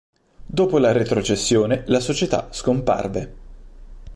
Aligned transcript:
Dopo 0.43 0.79
la 0.79 0.91
retrocessione 0.91 1.83
la 1.85 1.99
società 1.99 2.47
scomparve. 2.51 3.35